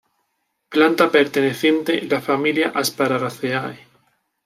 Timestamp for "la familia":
2.07-2.71